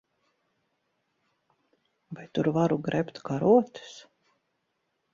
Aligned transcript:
Vai 2.15 2.25
tur 2.33 2.47
varu 2.57 2.77
grebt 2.89 3.15
karotes? 3.27 3.93